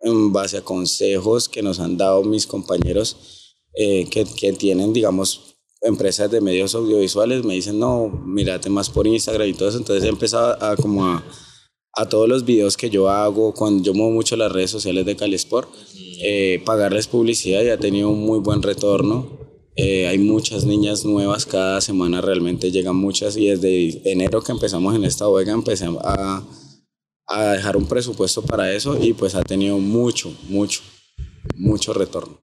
[0.00, 3.16] en base a consejos que nos han dado mis compañeros
[3.74, 9.06] eh, que, que tienen, digamos, empresas de medios audiovisuales, me dicen, no, mírate más por
[9.06, 9.78] Instagram y todo eso.
[9.78, 11.24] Entonces he empezado a, como a,
[11.94, 15.16] a todos los videos que yo hago, cuando yo muevo mucho las redes sociales de
[15.16, 15.68] Calisport,
[16.22, 19.38] eh, pagarles publicidad y ha tenido un muy buen retorno.
[19.76, 24.94] Eh, hay muchas niñas nuevas, cada semana realmente llegan muchas y desde enero que empezamos
[24.94, 26.42] en esta bodega empecé a,
[27.30, 30.82] a dejar un presupuesto para eso y pues ha tenido mucho, mucho,
[31.54, 32.40] mucho retorno.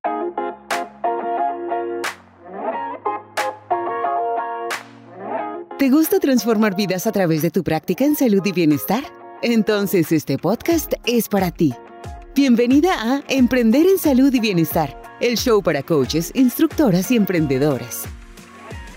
[5.78, 9.04] ¿Te gusta transformar vidas a través de tu práctica en salud y bienestar?
[9.44, 11.76] Entonces este podcast es para ti.
[12.34, 18.06] Bienvenida a Emprender en Salud y Bienestar, el show para coaches, instructoras y emprendedoras.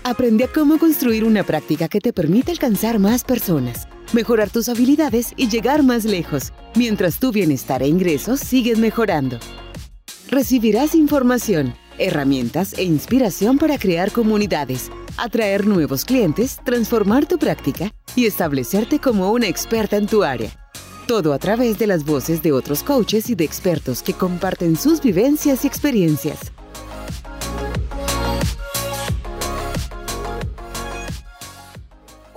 [0.03, 5.33] Aprende a cómo construir una práctica que te permita alcanzar más personas, mejorar tus habilidades
[5.37, 9.39] y llegar más lejos, mientras tu bienestar e ingresos siguen mejorando.
[10.29, 18.25] Recibirás información, herramientas e inspiración para crear comunidades, atraer nuevos clientes, transformar tu práctica y
[18.25, 20.51] establecerte como una experta en tu área.
[21.07, 25.01] Todo a través de las voces de otros coaches y de expertos que comparten sus
[25.01, 26.51] vivencias y experiencias.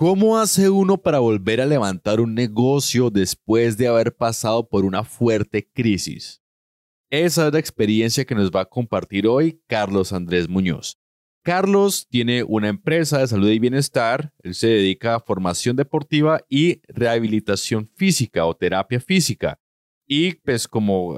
[0.07, 5.03] ¿Cómo hace uno para volver a levantar un negocio después de haber pasado por una
[5.03, 6.43] fuerte crisis?
[7.09, 10.99] Esa es la experiencia que nos va a compartir hoy Carlos Andrés Muñoz.
[11.43, 16.83] Carlos tiene una empresa de salud y bienestar, él se dedica a formación deportiva y
[16.87, 19.59] rehabilitación física o terapia física.
[20.07, 21.17] Y pues como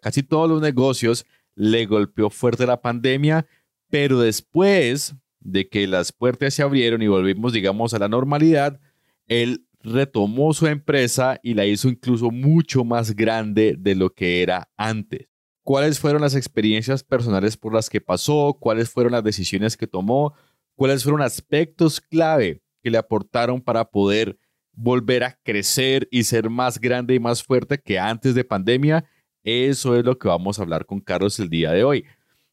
[0.00, 1.26] casi todos los negocios,
[1.56, 3.44] le golpeó fuerte la pandemia,
[3.90, 8.80] pero después de que las puertas se abrieron y volvimos, digamos, a la normalidad,
[9.28, 14.68] él retomó su empresa y la hizo incluso mucho más grande de lo que era
[14.76, 15.28] antes
[15.64, 20.34] cuáles fueron las experiencias personales por las que pasó, cuáles fueron las decisiones que tomó,
[20.76, 24.38] cuáles fueron aspectos clave que le aportaron para poder
[24.72, 29.04] volver a crecer y ser más grande y más fuerte que antes de pandemia.
[29.42, 32.04] Eso es lo que vamos a hablar con Carlos el día de hoy.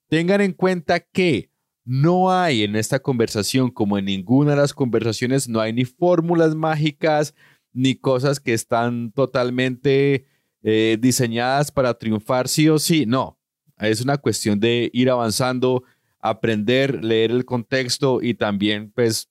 [0.07, 1.50] Tengan en cuenta que
[1.83, 6.55] no hay en esta conversación, como en ninguna de las conversaciones, no hay ni fórmulas
[6.55, 7.33] mágicas,
[7.73, 10.27] ni cosas que están totalmente
[10.63, 13.05] eh, diseñadas para triunfar sí o sí.
[13.05, 13.39] No,
[13.79, 15.83] es una cuestión de ir avanzando,
[16.19, 19.29] aprender, leer el contexto y también, pues,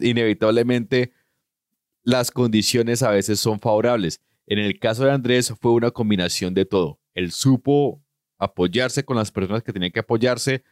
[0.00, 1.12] inevitablemente,
[2.02, 4.20] las condiciones a veces son favorables.
[4.46, 7.00] En el caso de Andrés fue una combinación de todo.
[7.14, 8.02] Él supo
[8.38, 10.62] apoyarse con las personas que tenían que apoyarse,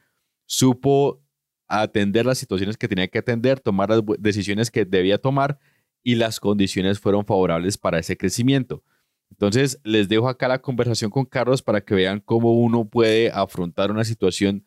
[0.47, 1.23] supo
[1.67, 5.59] atender las situaciones que tenía que atender, tomar las decisiones que debía tomar
[6.03, 8.83] y las condiciones fueron favorables para ese crecimiento.
[9.31, 13.91] Entonces, les dejo acá la conversación con Carlos para que vean cómo uno puede afrontar
[13.91, 14.65] una situación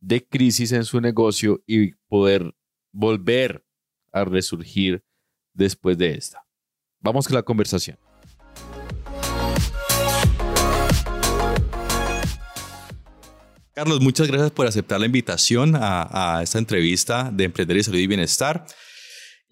[0.00, 2.54] de crisis en su negocio y poder
[2.92, 3.64] volver
[4.12, 5.04] a resurgir
[5.54, 6.44] después de esta.
[7.00, 7.96] Vamos con la conversación.
[13.74, 17.98] Carlos, muchas gracias por aceptar la invitación a, a esta entrevista de Emprender y Salud
[17.98, 18.66] y Bienestar.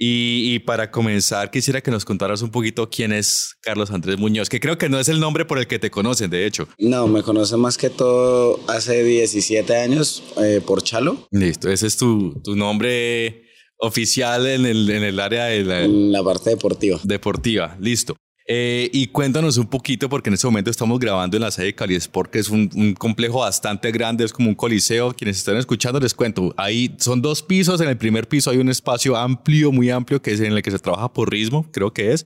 [0.00, 4.60] Y, para comenzar, quisiera que nos contaras un poquito quién es Carlos Andrés Muñoz, que
[4.60, 6.68] creo que no es el nombre por el que te conocen, de hecho.
[6.78, 11.26] No, me conocen más que todo hace 17 años eh, por Chalo.
[11.32, 13.42] Listo, ese es tu, tu nombre
[13.76, 17.00] oficial en el, en el área de la, en la parte deportiva.
[17.02, 18.16] Deportiva, listo.
[18.50, 21.74] Eh, y cuéntanos un poquito, porque en este momento estamos grabando en la sede de
[21.74, 25.12] Cali Sport, que es un, complejo bastante grande, es como un coliseo.
[25.12, 27.82] Quienes están escuchando, les cuento, ahí son dos pisos.
[27.82, 30.70] En el primer piso hay un espacio amplio, muy amplio, que es en el que
[30.70, 32.24] se trabaja por ritmo, creo que es.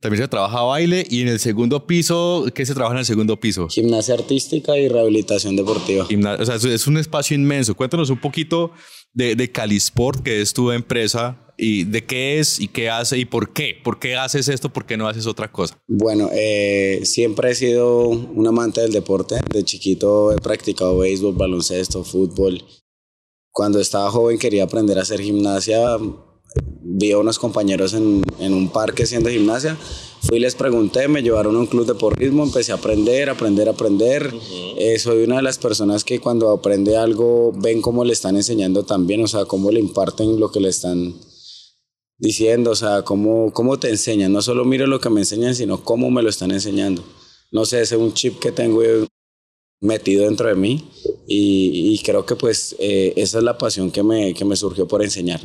[0.00, 3.38] También se trabaja baile y en el segundo piso, ¿qué se trabaja en el segundo
[3.38, 3.68] piso?
[3.68, 6.06] Gimnasia artística y rehabilitación deportiva.
[6.38, 7.74] o sea, es un espacio inmenso.
[7.74, 8.72] Cuéntanos un poquito
[9.12, 13.26] de, de Calisport, que es tu empresa, y de qué es y qué hace y
[13.26, 13.76] por qué.
[13.84, 14.72] ¿Por qué haces esto?
[14.72, 15.78] ¿Por qué no haces otra cosa?
[15.86, 19.36] Bueno, eh, siempre he sido un amante del deporte.
[19.52, 22.64] De chiquito he practicado béisbol, baloncesto, fútbol.
[23.52, 25.98] Cuando estaba joven quería aprender a hacer gimnasia.
[26.82, 29.76] Vi a unos compañeros en, en un parque haciendo gimnasia.
[30.22, 33.68] Fui y les pregunté, me llevaron a un club de porrismo, empecé a aprender, aprender,
[33.68, 34.34] aprender.
[34.76, 38.84] Eh, soy una de las personas que cuando aprende algo ven cómo le están enseñando
[38.84, 41.14] también, o sea, cómo le imparten lo que le están
[42.18, 44.32] diciendo, o sea, cómo, cómo te enseñan.
[44.32, 47.02] No solo miro lo que me enseñan, sino cómo me lo están enseñando.
[47.50, 48.82] No sé, ese es un chip que tengo
[49.80, 50.86] metido dentro de mí
[51.26, 55.02] y, creo que pues eh, esa es la pasión que me, que me surgió por
[55.02, 55.40] enseñar.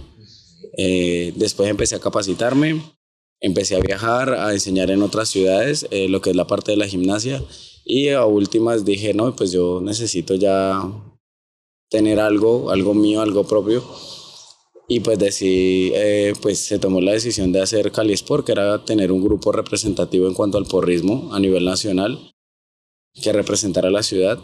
[0.77, 2.81] Eh, después empecé a capacitarme,
[3.39, 6.77] empecé a viajar, a enseñar en otras ciudades, eh, lo que es la parte de
[6.77, 7.43] la gimnasia
[7.85, 10.81] Y a últimas dije, no, pues yo necesito ya
[11.89, 13.83] tener algo, algo mío, algo propio.
[14.87, 18.83] Y pues decidí, eh, pues se tomó la decisión de hacer Cali Sport, que era
[18.85, 22.33] tener un grupo representativo en cuanto al porrismo a nivel nacional,
[23.21, 24.39] que representara a la ciudad.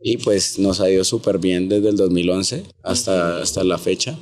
[0.00, 4.18] Y pues nos ha ido súper bien desde el 2011 hasta, hasta la fecha.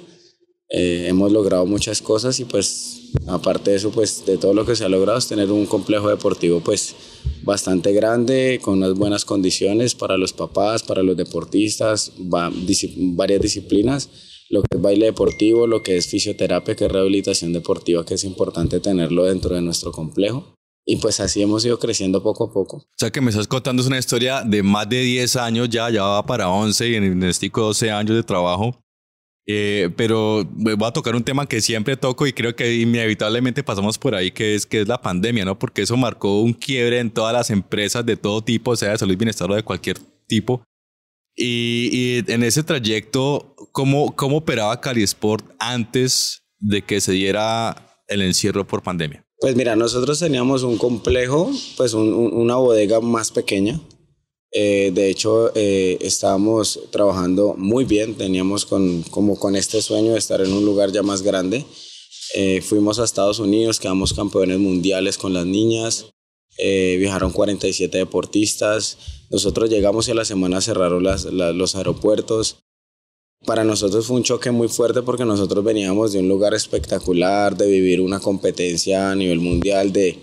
[0.68, 4.74] Eh, hemos logrado muchas cosas y pues aparte de eso, pues de todo lo que
[4.74, 6.94] se ha logrado es tener un complejo deportivo pues
[7.42, 14.10] bastante grande, con unas buenas condiciones para los papás, para los deportistas, varias disciplinas,
[14.50, 18.24] lo que es baile deportivo, lo que es fisioterapia, que es rehabilitación deportiva, que es
[18.24, 20.54] importante tenerlo dentro de nuestro complejo.
[20.88, 22.76] Y pues así hemos ido creciendo poco a poco.
[22.76, 25.90] O sea que me estás contando es una historia de más de 10 años ya,
[25.90, 28.85] ya va para 11 y en el 12 años de trabajo.
[29.48, 33.96] Eh, pero voy a tocar un tema que siempre toco y creo que inevitablemente pasamos
[33.96, 35.58] por ahí, que es, que es la pandemia, ¿no?
[35.58, 39.12] Porque eso marcó un quiebre en todas las empresas de todo tipo, sea de salud
[39.12, 40.64] y bienestar o de cualquier tipo.
[41.36, 48.02] Y, y en ese trayecto, ¿cómo, ¿cómo operaba Cali Sport antes de que se diera
[48.08, 49.24] el encierro por pandemia?
[49.38, 53.78] Pues mira, nosotros teníamos un complejo, pues una bodega más pequeña,
[54.52, 60.18] eh, de hecho, eh, estábamos trabajando muy bien, teníamos con, como con este sueño de
[60.18, 61.64] estar en un lugar ya más grande.
[62.34, 66.06] Eh, fuimos a Estados Unidos, quedamos campeones mundiales con las niñas,
[66.58, 68.96] viajaron 47 deportistas,
[69.30, 72.58] nosotros llegamos y a la semana cerraron los aeropuertos.
[73.44, 77.70] Para nosotros fue un choque muy fuerte porque nosotros veníamos de un lugar espectacular, de
[77.70, 80.18] vivir una competencia a nivel mundial, de,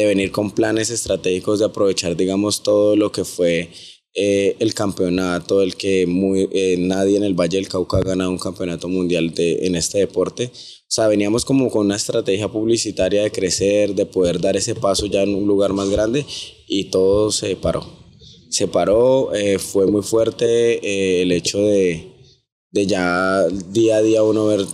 [0.00, 3.70] de venir con planes estratégicos, de aprovechar, digamos, todo lo que fue
[4.18, 8.30] eh, el campeonato, el que muy, eh, nadie en el Valle del Cauca ha ganado
[8.30, 10.50] un campeonato mundial de, en este deporte.
[10.54, 15.04] O sea, veníamos como con una estrategia publicitaria de crecer, de poder dar ese paso
[15.04, 16.24] ya en un lugar más grande
[16.66, 17.84] y todo se paró.
[18.48, 22.10] Se paró, eh, fue muy fuerte el hecho de,
[22.70, 24.64] de ya día a día uno ver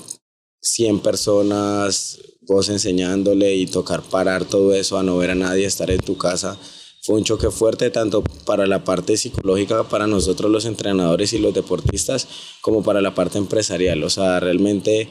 [0.61, 5.91] 100 personas vos enseñándole y tocar parar todo eso, a no ver a nadie, estar
[5.91, 6.59] en tu casa,
[7.03, 11.53] fue un choque fuerte tanto para la parte psicológica, para nosotros los entrenadores y los
[11.53, 12.29] deportistas,
[12.61, 14.05] como para la parte empresarial.
[14.05, 15.09] O sea, realmente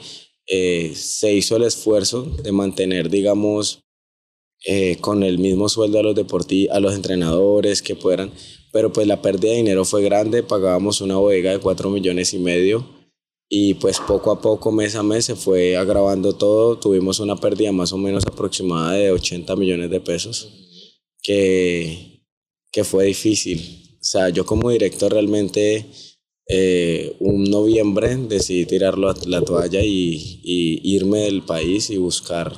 [0.48, 3.83] eh, se hizo el esfuerzo de mantener, digamos,
[4.66, 6.16] eh, con el mismo sueldo a los,
[6.72, 8.31] a los entrenadores que puedan,
[8.72, 12.39] pero pues la pérdida de dinero fue grande, pagábamos una bodega de 4 millones y
[12.39, 13.00] medio
[13.53, 16.80] y pues poco a poco, mes a mes, se fue agravando todo.
[16.80, 20.48] Tuvimos una pérdida más o menos aproximada de 80 millones de pesos,
[21.21, 22.24] que,
[22.71, 23.98] que fue difícil.
[24.00, 25.86] O sea, yo como director realmente
[26.48, 32.56] eh, un noviembre decidí tirar la toalla y, y, irme del país y buscar,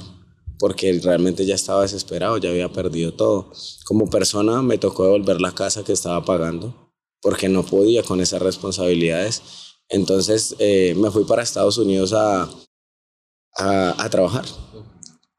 [0.60, 3.52] porque realmente ya estaba desesperado, ya había perdido todo.
[3.86, 8.44] Como persona me tocó devolver la casa que estaba pagando, porque no podía con esas
[8.44, 9.42] responsabilidades
[9.90, 12.50] entonces eh, me fui para Estados Unidos a,
[13.58, 14.46] a, trabajar,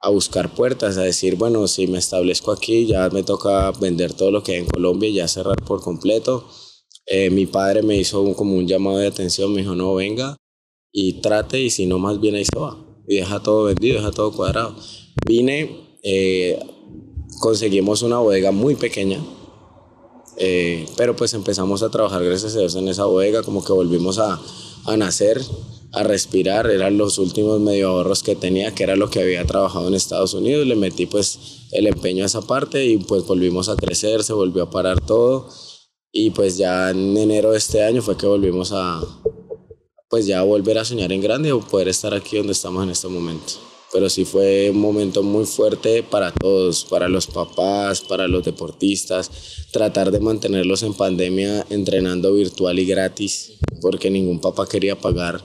[0.00, 4.31] a buscar puertas, a decir, bueno, si me establezco aquí, ya me toca vender todo
[4.31, 6.49] lo que hay en Colombia ya cerrar por completo.
[7.06, 10.37] Eh, mi padre me hizo un, como un llamado de atención, me dijo, no, venga
[10.97, 12.79] y trate y si no, más bien ahí se va.
[13.08, 14.76] Y deja todo vendido, deja todo cuadrado.
[15.26, 16.58] Vine, eh,
[17.40, 19.20] conseguimos una bodega muy pequeña,
[20.37, 24.19] eh, pero pues empezamos a trabajar, gracias a Dios, en esa bodega, como que volvimos
[24.19, 24.41] a,
[24.85, 25.41] a nacer,
[25.93, 26.71] a respirar.
[26.71, 30.35] Eran los últimos medio ahorros que tenía, que era lo que había trabajado en Estados
[30.35, 30.67] Unidos.
[30.67, 34.64] Le metí pues el empeño a esa parte y pues volvimos a crecer, se volvió
[34.64, 35.49] a parar todo.
[36.12, 39.03] Y pues ya en enero de este año fue que volvimos a,
[40.09, 43.09] pues ya volver a soñar en grande o poder estar aquí donde estamos en este
[43.09, 48.45] momento pero sí fue un momento muy fuerte para todos, para los papás, para los
[48.45, 49.31] deportistas,
[49.71, 55.45] tratar de mantenerlos en pandemia entrenando virtual y gratis, porque ningún papá quería pagar,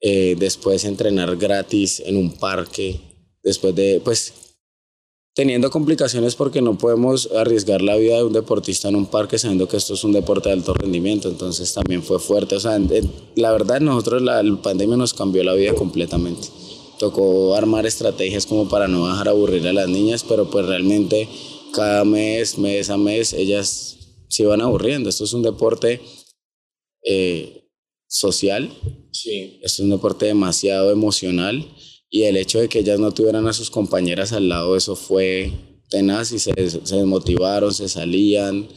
[0.00, 3.00] eh, después entrenar gratis en un parque,
[3.42, 4.32] después de, pues,
[5.34, 9.66] teniendo complicaciones porque no podemos arriesgar la vida de un deportista en un parque sabiendo
[9.66, 12.78] que esto es un deporte de alto rendimiento, entonces también fue fuerte, o sea,
[13.34, 16.61] la verdad nosotros la pandemia nos cambió la vida completamente
[17.02, 21.28] tocó armar estrategias como para no dejar aburrir a las niñas, pero pues realmente
[21.74, 23.96] cada mes, mes a mes, ellas
[24.28, 25.08] se iban aburriendo.
[25.08, 26.00] Esto es un deporte
[27.04, 27.68] eh,
[28.06, 28.70] social,
[29.10, 29.58] sí.
[29.64, 31.66] esto es un deporte demasiado emocional
[32.08, 35.50] y el hecho de que ellas no tuvieran a sus compañeras al lado, eso fue
[35.90, 38.68] tenaz y se, se desmotivaron, se salían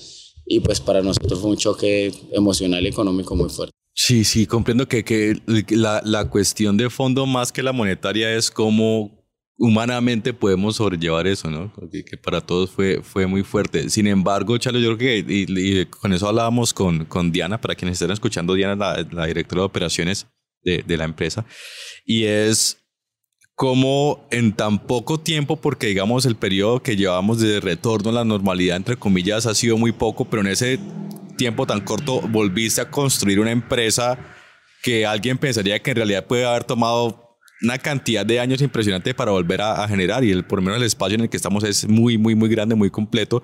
[0.48, 3.75] y pues para nosotros fue un choque emocional y económico muy fuerte.
[3.98, 8.52] Sí, sí, comprendo que, que la, la, cuestión de fondo más que la monetaria es
[8.52, 9.25] cómo,
[9.58, 11.72] humanamente podemos sobrellevar eso, ¿no?
[11.90, 13.90] Que, para todos fue, fue muy fuerte.
[13.90, 17.94] Sin embargo, Chalo, yo creo que y, con eso hablábamos con, con Diana, para quienes
[17.94, 20.28] estén escuchando, Diana la, la directora de operaciones
[20.62, 21.46] de, de, la empresa,
[22.06, 22.82] y es
[23.56, 28.25] como en tan poco tiempo, porque digamos el periodo que llevamos de retorno a la
[28.25, 30.80] normalidad, entre comillas, ha sido muy poco, pero en ese
[31.36, 34.18] tiempo tan corto volviste a construir una empresa
[34.82, 39.32] que alguien pensaría que en realidad puede haber tomado una cantidad de años impresionante para
[39.32, 41.88] volver a, generar y el, por lo menos el espacio en el que estamos es
[41.88, 43.42] muy, muy, muy grande, muy completo.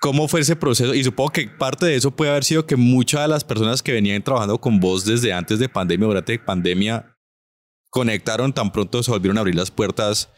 [0.00, 0.94] ¿Cómo fue ese proceso?
[0.94, 3.92] Y supongo que parte de eso puede haber sido que muchas de las personas que
[3.92, 7.16] venían trabajando con vos desde antes de pandemia, durante pandemia,
[7.90, 10.28] conectaron tan pronto se volvieron a abrir las puertas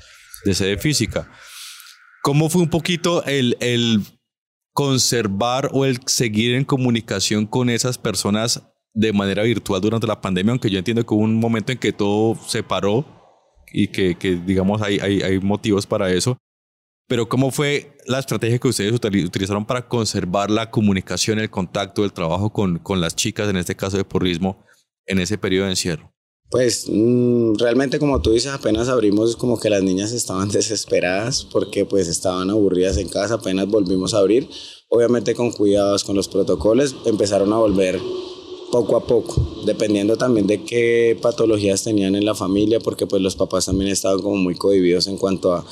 [0.45, 1.31] de sede física.
[2.23, 4.03] ¿Cómo fue un poquito el, el
[4.79, 8.63] conservar o el seguir en comunicación con esas personas
[8.95, 11.93] de manera virtual durante la pandemia, aunque yo entiendo que hubo un momento en que
[11.93, 13.05] todo se paró
[13.73, 16.39] y que, que digamos, hay, hay, hay, motivos para eso.
[17.09, 22.13] Pero ¿cómo fue la estrategia que ustedes utilizaron para conservar la comunicación, el contacto, el
[22.13, 24.65] trabajo con, con las chicas, en este caso de porrismo,
[25.07, 26.15] en ese periodo de encierro?
[26.51, 31.85] Pues mm, realmente como tú dices, apenas abrimos como que las niñas estaban desesperadas porque
[31.85, 34.49] pues estaban aburridas en casa, apenas volvimos a abrir,
[34.89, 38.01] obviamente con cuidados, con los protocolos, empezaron a volver
[38.73, 43.37] poco a poco, dependiendo también de qué patologías tenían en la familia, porque pues los
[43.37, 45.67] papás también estaban como muy cohibidos en cuanto a,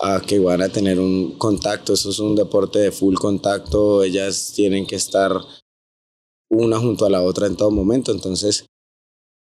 [0.00, 4.52] a que van a tener un contacto, eso es un deporte de full contacto, ellas
[4.54, 5.32] tienen que estar
[6.50, 8.66] una junto a la otra en todo momento, entonces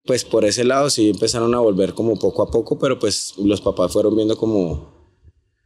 [0.06, 3.62] pues por ese lado sí empezaron a volver como poco a poco, pero pues los
[3.62, 5.12] papás fueron viendo como,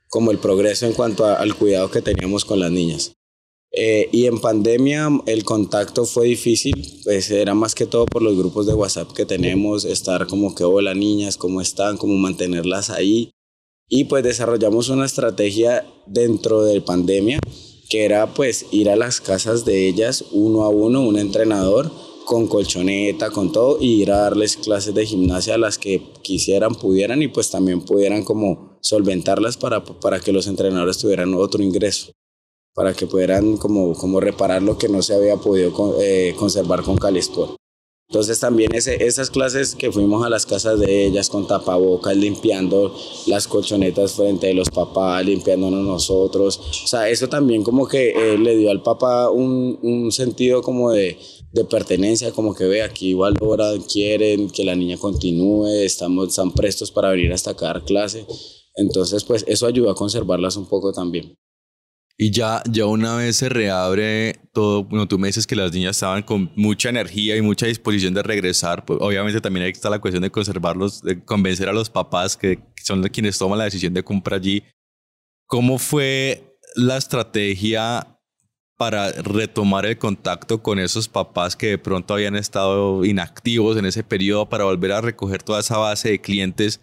[0.10, 3.13] como el progreso en cuanto al cuidado que teníamos con las niñas.
[3.77, 8.38] Eh, y en pandemia el contacto fue difícil, pues era más que todo por los
[8.38, 13.32] grupos de WhatsApp que tenemos, estar como que hola niñas, cómo están, cómo mantenerlas ahí.
[13.89, 17.39] Y pues desarrollamos una estrategia dentro de pandemia
[17.89, 21.92] que era pues ir a las casas de ellas uno a uno, un entrenador
[22.25, 26.75] con colchoneta, con todo, y ir a darles clases de gimnasia a las que quisieran,
[26.75, 32.12] pudieran y pues también pudieran como solventarlas para, para que los entrenadores tuvieran otro ingreso
[32.75, 36.98] para que pudieran como, como reparar lo que no se había podido eh, conservar con
[36.98, 37.55] Calisport.
[38.10, 42.96] Entonces también ese, esas clases que fuimos a las casas de ellas con tapabocas, limpiando
[43.25, 46.60] las colchonetas frente de los papás, limpiándonos nosotros.
[46.84, 50.91] O sea, eso también como que eh, le dio al papá un, un sentido como
[50.91, 51.17] de,
[51.56, 56.92] de, pertenencia, como que ve aquí ahora quieren que la niña continúe, estamos, están prestos
[56.92, 58.26] para venir hasta cada clase.
[58.76, 61.36] Entonces, pues eso ayudó a conservarlas un poco también.
[62.18, 65.98] Y ya, ya una vez se reabre todo, bueno, tú me dices que las niñas
[65.98, 70.00] estaban con mucha energía y mucha disposición de regresar, pues obviamente también ahí está la
[70.00, 74.04] cuestión de conservarlos, de convencer a los papás que son quienes toman la decisión de
[74.04, 74.64] comprar allí.
[75.46, 78.15] ¿Cómo fue la estrategia
[78.77, 84.03] para retomar el contacto con esos papás que de pronto habían estado inactivos en ese
[84.03, 86.82] periodo para volver a recoger toda esa base de clientes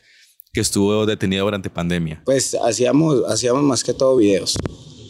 [0.53, 2.23] que estuvo detenida durante pandemia?
[2.25, 4.57] Pues hacíamos, hacíamos más que todo videos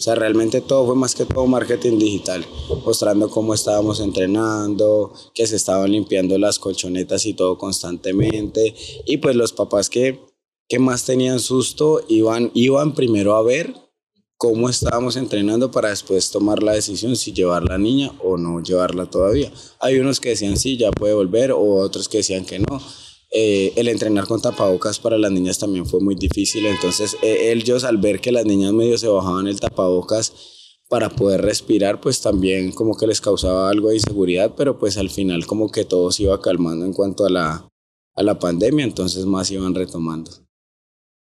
[0.03, 2.45] o sea, realmente todo fue más que todo marketing digital,
[2.85, 8.75] mostrando cómo estábamos entrenando, que se estaban limpiando las colchonetas y todo constantemente.
[9.07, 10.19] Y pues los papás que,
[10.69, 13.77] que más tenían susto iban, iban primero a ver
[14.43, 19.07] cómo estábamos entrenando para después tomar la decisión si llevar la niña o no llevarla
[19.07, 19.53] todavía.
[19.79, 22.83] Hay unos que decían sí, ya puede volver, o otros que decían que no.
[23.31, 26.67] Eh, el entrenar con tapabocas para las niñas también fue muy difícil.
[26.67, 30.33] Entonces, eh, ellos al ver que las niñas medio se bajaban el tapabocas
[30.89, 35.11] para poder respirar, pues también como que les causaba algo de inseguridad, pero pues al
[35.11, 37.69] final como que todo se iba calmando en cuanto a la,
[38.17, 40.33] a la pandemia, entonces más iban retomando.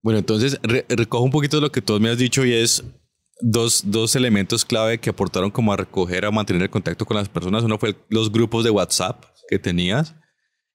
[0.01, 0.57] Bueno, entonces
[0.87, 2.81] recojo un poquito de lo que tú me has dicho y es
[3.39, 7.29] dos, dos elementos clave que aportaron como a recoger, a mantener el contacto con las
[7.29, 7.63] personas.
[7.63, 10.15] Uno fue los grupos de WhatsApp que tenías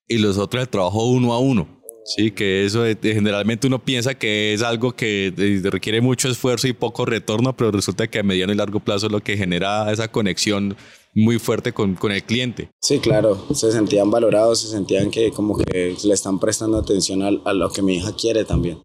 [0.08, 1.82] y los otros el trabajo uno a uno.
[2.06, 5.32] Sí, que eso generalmente uno piensa que es algo que
[5.64, 9.12] requiere mucho esfuerzo y poco retorno, pero resulta que a mediano y largo plazo es
[9.12, 10.76] lo que genera esa conexión
[11.14, 12.68] muy fuerte con, con el cliente.
[12.82, 17.28] Sí, claro, se sentían valorados, se sentían que como que le están prestando atención a,
[17.28, 18.82] a lo que mi hija quiere también.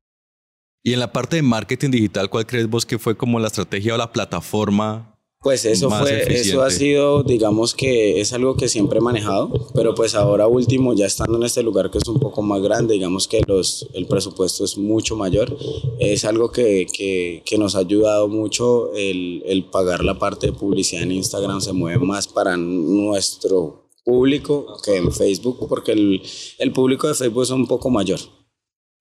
[0.84, 3.96] Y en la parte de marketing digital, ¿cuál crees vos que fue como la estrategia
[3.96, 9.00] o la plataforma pues eso fue, eso ha sido, digamos que es algo que siempre
[9.00, 12.42] he manejado, pero pues ahora último, ya estando en este lugar que es un poco
[12.42, 15.58] más grande, digamos que los, el presupuesto es mucho mayor,
[15.98, 20.52] es algo que, que, que nos ha ayudado mucho el, el, pagar la parte de
[20.52, 26.22] publicidad en Instagram, se mueve más para nuestro público que en Facebook, porque el,
[26.58, 28.20] el público de Facebook es un poco mayor.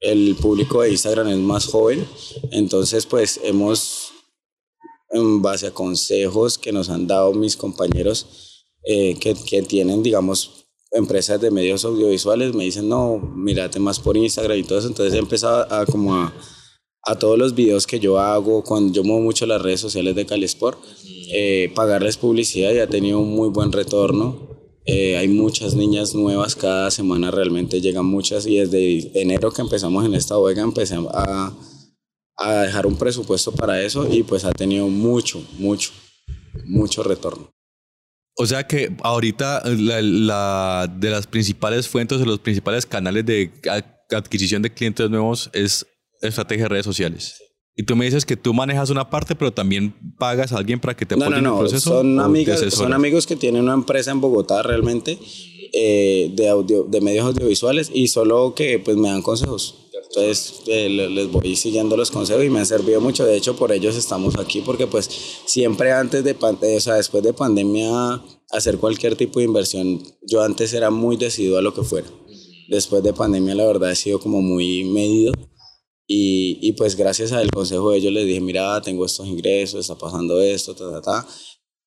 [0.00, 2.06] El público de Instagram es más joven,
[2.52, 4.12] entonces pues hemos,
[5.10, 10.66] en base a consejos que nos han dado mis compañeros eh, que, que tienen, digamos,
[10.92, 15.14] empresas de medios audiovisuales, me dicen, no, mírate más por Instagram y todo eso, entonces
[15.14, 16.32] he empezado a, como a,
[17.02, 20.26] a todos los videos que yo hago, cuando yo muevo mucho las redes sociales de
[20.26, 20.78] Calisport,
[21.30, 24.57] eh, pagarles publicidad y ha tenido un muy buen retorno.
[24.90, 30.06] Eh, hay muchas niñas nuevas, cada semana realmente llegan muchas y desde enero que empezamos
[30.06, 31.52] en esta bodega empecé a,
[32.38, 35.90] a dejar un presupuesto para eso y pues ha tenido mucho, mucho,
[36.64, 37.50] mucho retorno.
[38.34, 43.52] O sea que ahorita la, la, de las principales fuentes, de los principales canales de
[44.10, 45.86] adquisición de clientes nuevos es
[46.22, 47.42] estrategia de redes sociales.
[47.80, 50.96] Y tú me dices que tú manejas una parte, pero también pagas a alguien para
[50.96, 51.90] que te apoye no, no, en el proceso.
[51.90, 55.16] Son, amigas, son amigos que tienen una empresa en Bogotá realmente
[55.72, 59.90] eh, de, audio, de medios audiovisuales y solo que pues me dan consejos.
[60.08, 63.24] Entonces eh, les voy siguiendo los consejos y me han servido mucho.
[63.24, 65.08] De hecho, por ellos estamos aquí porque pues
[65.44, 68.20] siempre antes de, o sea, después de pandemia,
[68.50, 72.08] hacer cualquier tipo de inversión, yo antes era muy decidido a lo que fuera.
[72.68, 75.32] Después de pandemia, la verdad, he sido como muy medido
[76.10, 79.98] y, y, pues gracias al consejo de ellos les dije, mira, tengo estos ingresos, está
[79.98, 81.28] pasando esto, ta, ta, ta,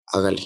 [0.06, 0.44] hágale.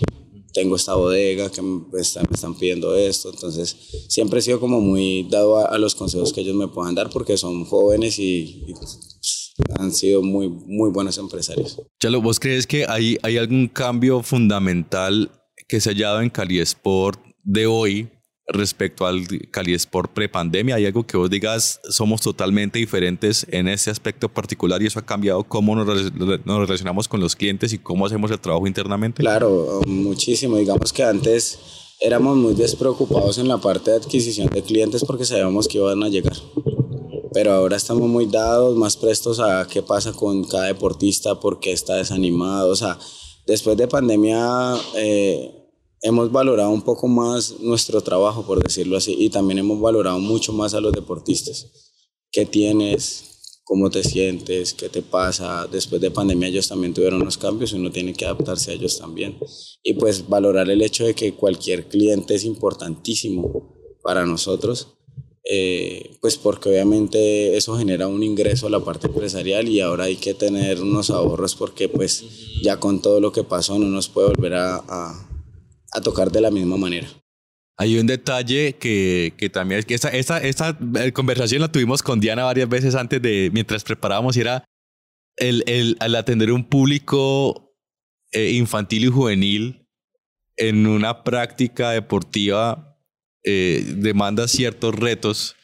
[0.54, 3.30] Tengo esta bodega que me me están pidiendo esto.
[3.34, 3.76] Entonces,
[4.08, 7.10] siempre he sido como muy dado a, a, los consejos que ellos me puedan dar
[7.10, 11.82] porque son jóvenes y, y pues, han sido muy, muy buenos empresarios.
[12.00, 15.30] Chalo, ¿vos crees que hay, hay algún cambio fundamental
[15.68, 18.10] que se haya dado en Cali Sport de hoy
[18.48, 20.76] respecto al Cali Sport prepandemia?
[20.76, 25.06] ¿Hay algo que vos digas, somos totalmente diferentes en ese aspecto particular y eso ha
[25.06, 29.22] cambiado cómo nos, nos relacionamos con los clientes y cómo hacemos el trabajo internamente?
[29.22, 30.58] Claro, muchísimo.
[30.58, 31.60] Digamos que antes
[32.00, 36.10] éramos muy despreocupados en la parte de adquisición de clientes porque sabíamos que iban a
[36.10, 36.36] llegar.
[37.34, 41.74] Pero ahora estamos muy dados, más prestos a qué pasa con cada deportista, por qué
[41.74, 42.70] está desanimado.
[42.70, 42.98] O sea,
[43.46, 44.76] después de pandemia...
[44.96, 45.65] Eh,
[46.06, 50.54] hemos valorado un poco más nuestro trabajo, por decirlo así, y también hemos valorado mucho
[50.54, 51.68] más a los deportistas.
[52.32, 53.60] ¿Qué tienes?
[53.64, 54.76] ¿Cómo te sientes?
[54.76, 55.66] ¿Qué te pasa?
[55.66, 59.00] Después de pandemia ellos también tuvieron unos cambios y uno tiene que adaptarse a ellos
[59.00, 59.40] también.
[59.82, 64.90] Y pues valorar el hecho de que cualquier cliente es importantísimo para nosotros,
[65.44, 70.18] eh, pues porque obviamente eso genera un ingreso a la parte empresarial y ahora hay
[70.18, 72.24] que tener unos ahorros porque pues
[72.62, 75.25] ya con todo lo que pasó no nos puede volver a, a
[75.96, 77.08] a tocar de la misma manera.
[77.78, 80.78] Hay un detalle que, que también es que esta, esta, esta
[81.14, 84.64] conversación la tuvimos con Diana varias veces antes de, mientras preparábamos, y era
[85.36, 87.76] el, el, al atender un público
[88.32, 89.88] eh, infantil y juvenil
[90.58, 92.98] en una práctica deportiva
[93.44, 95.56] eh, demanda ciertos retos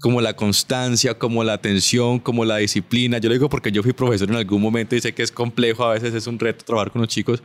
[0.00, 3.18] como la constancia, como la atención, como la disciplina.
[3.18, 5.84] Yo lo digo porque yo fui profesor en algún momento y sé que es complejo,
[5.84, 7.42] a veces es un reto trabajar con los chicos,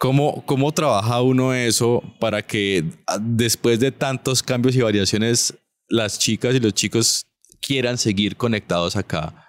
[0.00, 5.52] ¿Cómo, ¿Cómo trabaja uno eso para que ah, después de tantos cambios y variaciones
[5.90, 7.26] las chicas y los chicos
[7.60, 9.46] quieran seguir conectados acá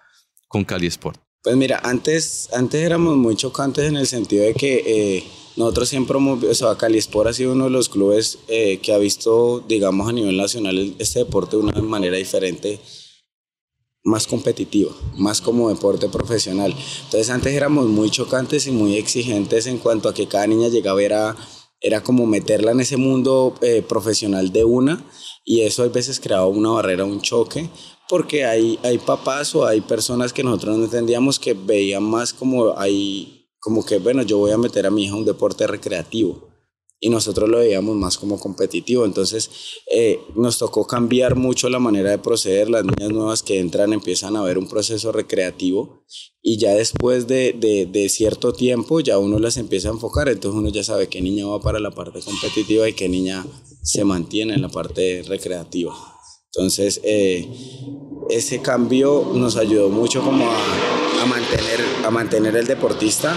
[0.50, 1.22] con Cali Sport?
[1.42, 5.24] Pues mira, antes, antes éramos muy chocantes en el sentido de que eh,
[5.56, 8.92] nosotros siempre hemos, o sea, Cali Sport ha sido uno de los clubes eh, que
[8.92, 12.82] ha visto, digamos, a nivel nacional este deporte de una manera diferente
[14.04, 16.76] más competitivo, más como deporte profesional.
[17.06, 21.02] Entonces antes éramos muy chocantes y muy exigentes en cuanto a que cada niña llegaba
[21.02, 21.36] era,
[21.80, 25.04] era como meterla en ese mundo eh, profesional de una
[25.46, 27.70] y eso a veces creaba una barrera, un choque,
[28.10, 32.78] porque hay, hay papás o hay personas que nosotros no entendíamos que veían más como,
[32.78, 36.51] hay, como que, bueno, yo voy a meter a mi hija a un deporte recreativo
[37.04, 39.06] y nosotros lo veíamos más como competitivo.
[39.06, 39.50] Entonces
[39.92, 42.70] eh, nos tocó cambiar mucho la manera de proceder.
[42.70, 46.06] Las niñas nuevas que entran empiezan a ver un proceso recreativo
[46.44, 50.30] y ya después de, de, de, cierto tiempo ya uno las empieza a enfocar.
[50.30, 53.46] Entonces uno ya sabe qué niña va para la parte competitiva y qué niña
[53.82, 55.96] se mantiene en la parte recreativa.
[56.54, 57.50] Entonces eh,
[58.30, 63.36] ese cambio nos ayudó mucho como a, a, mantener, a mantener el deportista.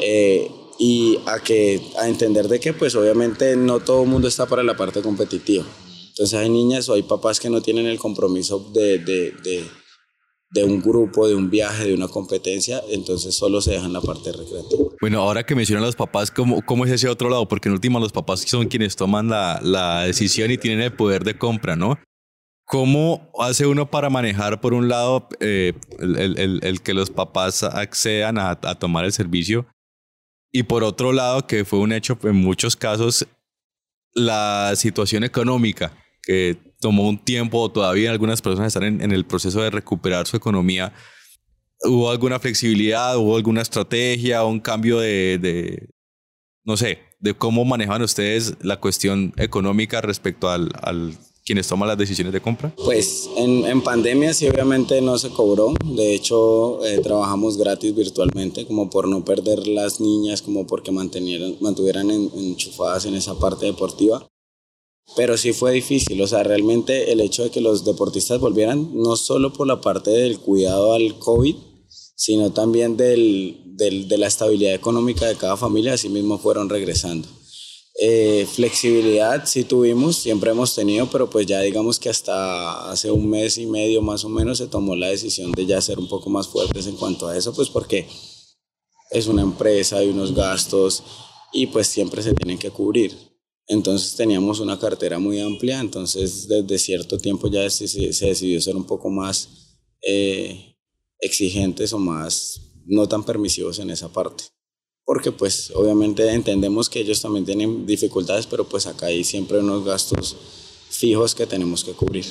[0.00, 0.48] Eh,
[0.84, 4.64] y a, que, a entender de que pues obviamente no todo el mundo está para
[4.64, 5.64] la parte competitiva.
[6.08, 9.32] Entonces hay niñas o hay papás que no tienen el compromiso de, de,
[10.50, 14.32] de, un grupo, de un viaje, de una competencia, entonces solo se dejan la parte
[14.32, 14.82] recreativa.
[15.00, 17.46] Bueno, ahora que mencionan los papás, ¿cómo, ¿cómo es ese otro lado?
[17.46, 21.22] Porque en última los papás son quienes toman la, la decisión y tienen el poder
[21.22, 21.96] de compra, ¿no?
[22.64, 27.62] ¿Cómo hace uno para manejar, por un lado, eh, el, el, el, que los papás
[27.62, 29.66] accedan a tomar el servicio
[30.52, 33.26] y por otro lado, que fue un hecho en muchos casos,
[34.14, 39.70] la situación económica que tomó un tiempo, todavía algunas personas están en, el proceso de
[39.70, 40.92] recuperar su economía.
[41.80, 45.88] ¿Hubo alguna flexibilidad, hubo alguna estrategia, un cambio de,
[46.64, 50.70] no sé, de cómo manejan ustedes la cuestión económica respecto al
[51.44, 52.74] quienes toman las decisiones de compra?
[52.84, 58.66] Pues en, en, pandemia sí obviamente no se cobró, de hecho eh, trabajamos gratis virtualmente
[58.66, 64.26] como por no perder las niñas, como porque mantuvieran, mantuvieran enchufadas en esa parte deportiva
[65.16, 69.16] pero sí fue difícil, o sea, realmente el hecho de que los deportistas volvieran, no
[69.16, 71.56] solo por la parte del cuidado al COVID,
[72.14, 77.28] sino también del, del, de la estabilidad económica de cada familia, así mismo fueron regresando.
[78.00, 83.28] Eh, flexibilidad sí tuvimos, siempre hemos tenido, pero pues ya digamos que hasta hace un
[83.28, 86.30] mes y medio más o menos se tomó la decisión de ya ser un poco
[86.30, 88.08] más fuertes en cuanto a eso, pues porque
[89.10, 91.02] es una empresa, hay unos gastos
[91.52, 93.14] y pues siempre se tienen que cubrir.
[93.68, 98.74] Entonces teníamos una cartera muy amplia, entonces desde cierto tiempo ya se, se decidió ser
[98.74, 99.48] un poco más
[100.00, 100.76] eh,
[101.20, 104.44] exigentes o más no tan permisivos en esa parte.
[105.04, 109.84] Porque pues obviamente entendemos que ellos también tienen dificultades, pero pues acá hay siempre unos
[109.84, 110.36] gastos
[110.90, 112.26] fijos que tenemos que cubrir.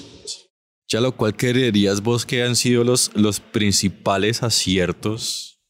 [0.88, 5.62] Ya lo cual creerías vos que han sido los, los principales aciertos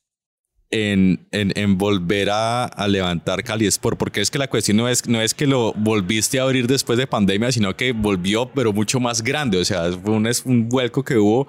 [0.72, 4.88] en, en, en volver a, a, levantar Cali Sport, porque es que la cuestión no
[4.88, 8.74] es, no es que lo volviste a abrir después de pandemia, sino que volvió, pero
[8.74, 9.60] mucho más grande.
[9.60, 11.48] O sea, fue un, un vuelco que hubo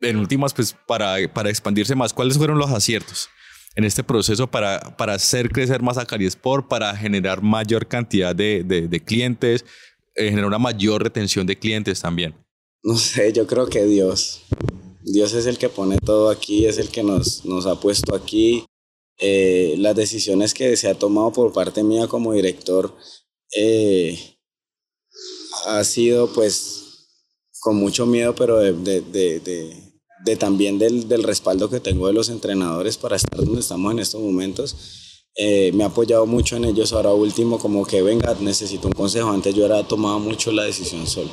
[0.00, 2.14] en últimas, pues para, para expandirse más.
[2.14, 3.28] ¿Cuáles fueron los aciertos
[3.76, 8.34] en este proceso para, para hacer crecer más a Cali Sport, para generar mayor cantidad
[8.34, 9.64] de, de, clientes,
[10.14, 12.34] eh, generar una mayor retención de clientes también?
[12.82, 14.42] No sé, yo creo que Dios.
[15.02, 18.64] Dios es el que pone todo aquí, es el que nos, nos ha puesto aquí.
[19.18, 22.96] Eh, las decisiones que se ha tomado por parte mía como director
[23.54, 24.18] eh,
[25.66, 26.80] ha sido pues
[27.60, 29.89] con mucho miedo, pero de,
[30.24, 33.98] de también del, del, respaldo que tengo de los entrenadores para estar donde estamos en
[34.00, 34.76] estos momentos.
[35.36, 39.30] Eh, me ha apoyado mucho en ellos ahora último, como que venga, necesito un consejo.
[39.30, 41.30] Antes yo era tomado mucho la decisión solo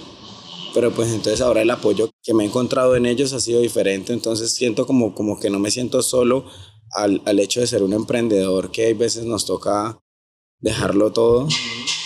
[0.77, 4.13] pero pues entonces ahora el apoyo que me he encontrado en ellos ha sido diferente,
[4.13, 6.45] entonces siento como, como que no me siento solo
[6.91, 9.99] al, al hecho de ser un emprendedor, que hay veces nos toca
[10.59, 11.47] dejarlo todo,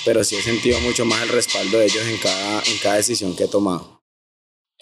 [0.05, 3.35] pero sí he sentido mucho más el respaldo de ellos en cada, en cada decisión
[3.35, 4.00] que he tomado.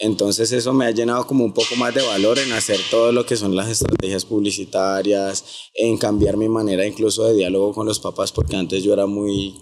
[0.00, 3.26] Entonces eso me ha llenado como un poco más de valor en hacer todo lo
[3.26, 8.32] que son las estrategias publicitarias, en cambiar mi manera incluso de diálogo con los papás,
[8.32, 9.54] porque antes yo era muy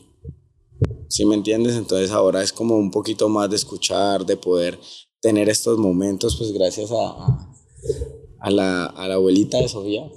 [1.08, 1.74] ¿sí me entiendes?
[1.74, 4.78] Entonces ahora es como un poquito más de escuchar, de poder
[5.20, 7.50] tener estos momentos, pues gracias a,
[8.40, 10.08] a, la, a la, abuelita de Sofía,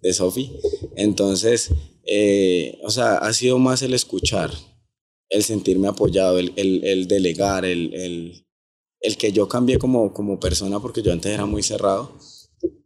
[0.00, 0.52] de Sofi.
[0.96, 1.70] Entonces,
[2.06, 4.50] eh, o sea, ha sido más el escuchar,
[5.28, 8.46] el sentirme apoyado, el, el, el delegar, el, el,
[9.02, 12.12] el, que yo cambié como, como persona, porque yo antes era muy cerrado.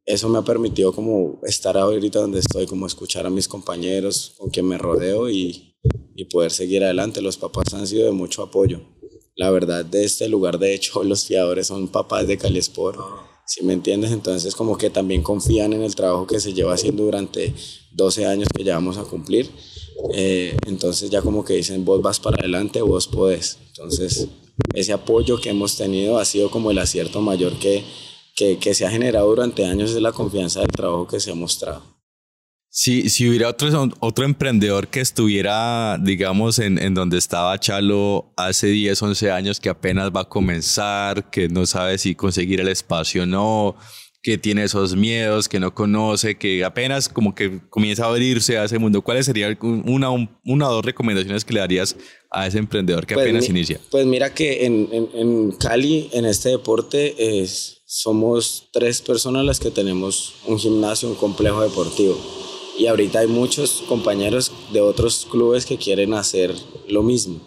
[0.04, 4.50] Eso me ha permitido como estar ahorita donde estoy, como escuchar a mis compañeros con
[4.50, 5.76] quien me rodeo y,
[6.14, 7.20] y poder seguir adelante.
[7.20, 8.80] Los papás han sido de mucho apoyo.
[9.36, 12.98] La verdad de este lugar, de hecho, los fiadores son papás de Calisport.
[13.46, 14.10] si me entiendes?
[14.10, 17.54] Entonces como que también confían en el trabajo que se lleva haciendo durante
[17.92, 19.50] 12 años que ya vamos a cumplir.
[20.14, 23.58] Eh, entonces ya como que dicen, vos vas para adelante, vos podés.
[23.68, 24.28] Entonces
[24.74, 27.84] ese apoyo que hemos tenido ha sido como el acierto mayor que,
[28.34, 31.34] que, que se ha generado durante años, es la confianza del trabajo que se ha
[31.34, 31.96] mostrado.
[32.68, 38.66] Si, si hubiera otro, otro emprendedor que estuviera, digamos, en, en donde estaba Chalo hace
[38.66, 43.22] 10, 11 años, que apenas va a comenzar, que no sabe si conseguir el espacio
[43.22, 43.76] o no,
[44.26, 48.64] que tiene esos miedos, que no conoce, que apenas como que comienza a abrirse a
[48.64, 50.10] ese mundo, ¿cuáles serían una,
[50.44, 51.94] una o dos recomendaciones que le darías
[52.32, 53.78] a ese emprendedor que pues apenas inicia?
[53.88, 59.60] Pues mira que en, en, en Cali, en este deporte, es, somos tres personas las
[59.60, 62.18] que tenemos un gimnasio, un complejo deportivo
[62.76, 66.52] y ahorita hay muchos compañeros de otros clubes que quieren hacer
[66.88, 67.38] lo mismo.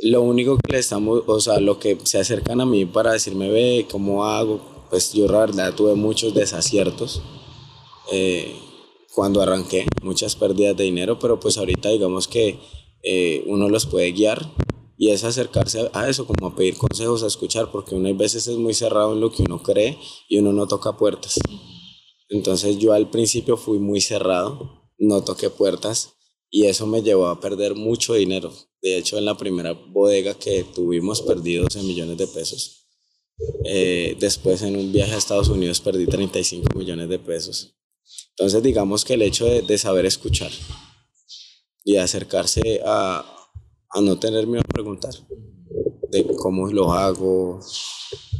[0.00, 3.50] Lo único que le estamos, o sea, lo que se acercan a mí para decirme,
[3.50, 4.77] ve, ¿cómo hago?
[4.90, 7.22] Pues yo la verdad tuve muchos desaciertos
[8.10, 8.56] eh,
[9.14, 12.58] cuando arranqué, muchas pérdidas de dinero, pero pues ahorita digamos que
[13.02, 14.50] eh, uno los puede guiar
[14.96, 18.56] y es acercarse a eso, como a pedir consejos, a escuchar, porque uno veces es
[18.56, 19.98] muy cerrado en lo que uno cree
[20.28, 21.38] y uno no toca puertas.
[22.28, 26.14] Entonces yo al principio fui muy cerrado, no toqué puertas
[26.50, 28.52] y eso me llevó a perder mucho dinero.
[28.82, 32.87] De hecho, en la primera bodega que tuvimos perdí 12 millones de pesos.
[33.64, 37.74] Eh, después en un viaje a Estados Unidos perdí 35 millones de pesos.
[38.30, 40.50] Entonces digamos que el hecho de, saber escuchar
[41.84, 43.24] y acercarse a,
[43.90, 45.12] a no tener miedo a preguntar
[46.10, 47.60] de cómo lo hago,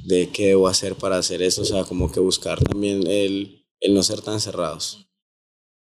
[0.04, 3.94] de qué debo hacer para hacer eso, o sea, como que buscar también el, el
[3.94, 5.08] no ser tan cerrados.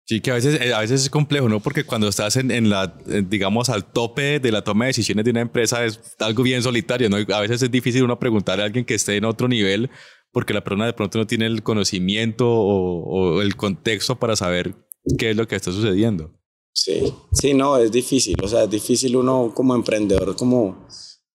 [0.06, 1.60] Sí, que a veces, eh, a veces es complejo, ¿no?
[1.60, 2.94] Porque cuando estás en, en, la,
[3.28, 7.08] digamos, al tope de la toma de decisiones de una empresa es algo bien solitario,
[7.08, 7.16] ¿no?
[7.16, 9.90] A veces es difícil uno preguntar a alguien que esté en otro nivel
[10.30, 14.74] porque la persona de pronto no tiene el conocimiento o, o el contexto para saber
[15.16, 16.32] qué es lo que está sucediendo.
[16.74, 20.88] Sí, sí, no, es difícil, o sea, es difícil uno como emprendedor, como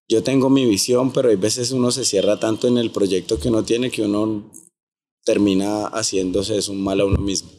[0.10, 3.48] yo tengo mi visión, pero hay veces uno se cierra tanto en el proyecto que
[3.48, 4.52] uno tiene que uno
[5.24, 7.52] termina haciéndose es un mal a uno mismo.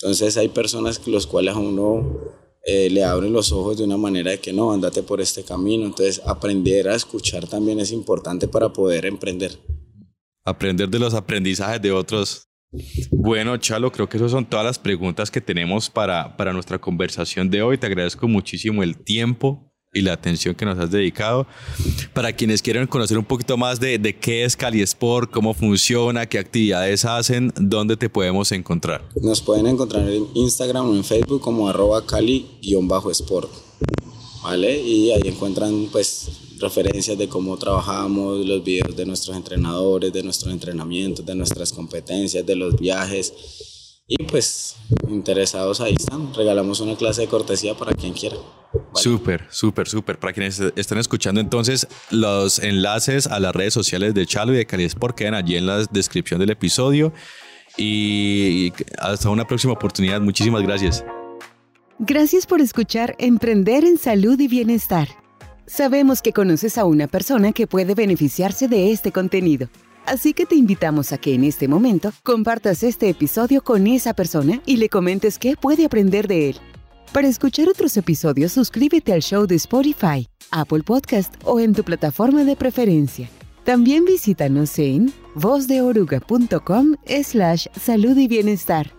[0.00, 2.20] Entonces hay personas los cuales a uno
[2.64, 5.86] eh, le abren los ojos de una manera de que no, andate por este camino.
[5.86, 9.58] Entonces aprender a escuchar también es importante para poder emprender.
[10.44, 12.48] Aprender de los aprendizajes de otros.
[13.10, 17.48] Bueno, Chalo, creo que esas son todas las preguntas que tenemos para, para nuestra conversación
[17.48, 17.78] de hoy.
[17.78, 21.46] Te agradezco muchísimo el tiempo y la atención que nos has dedicado.
[22.12, 26.26] Para quienes quieren conocer un poquito más de, de qué es Cali Sport, cómo funciona,
[26.26, 29.02] qué actividades hacen, ¿dónde te podemos encontrar?
[29.20, 33.50] Nos pueden encontrar en Instagram o en Facebook como arroba cali-sport.
[34.42, 34.80] ¿Vale?
[34.80, 36.28] Y ahí encuentran pues
[36.58, 42.46] referencias de cómo trabajamos, los videos de nuestros entrenadores, de nuestros entrenamientos, de nuestras competencias,
[42.46, 43.32] de los viajes.
[44.08, 44.76] Y pues
[45.08, 46.32] interesados ahí están.
[46.32, 48.36] Regalamos una clase de cortesía para quien quiera.
[48.94, 50.18] Súper, súper, súper.
[50.18, 54.66] Para quienes están escuchando entonces, los enlaces a las redes sociales de Chalo y de
[54.66, 57.12] Cali Sport quedan allí en la descripción del episodio.
[57.76, 60.20] Y hasta una próxima oportunidad.
[60.20, 61.04] Muchísimas gracias.
[61.98, 65.08] Gracias por escuchar Emprender en Salud y Bienestar.
[65.66, 69.68] Sabemos que conoces a una persona que puede beneficiarse de este contenido.
[70.06, 74.62] Así que te invitamos a que en este momento compartas este episodio con esa persona
[74.64, 76.56] y le comentes qué puede aprender de él.
[77.12, 82.44] Para escuchar otros episodios, suscríbete al show de Spotify, Apple Podcast o en tu plataforma
[82.44, 83.28] de preferencia.
[83.64, 88.92] También visítanos en vozdeoruga.com slash salud y bienestar.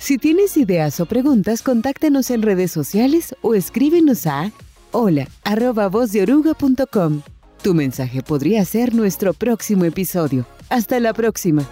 [0.00, 4.50] Si tienes ideas o preguntas, contáctanos en redes sociales o escríbenos a
[4.90, 5.88] hola arroba
[7.62, 10.46] Tu mensaje podría ser nuestro próximo episodio.
[10.68, 11.66] Hasta la próxima.